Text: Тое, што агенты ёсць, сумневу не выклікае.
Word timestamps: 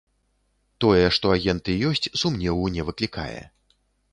Тое, 0.85 1.03
што 1.17 1.25
агенты 1.35 1.75
ёсць, 1.91 2.09
сумневу 2.23 2.65
не 2.79 2.87
выклікае. 2.89 3.39